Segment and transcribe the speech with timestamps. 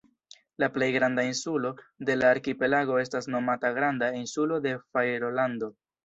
[0.61, 1.69] La plej granda insulo
[2.09, 5.71] de la arkipelago estas nomata Granda Insulo de Fajrolando.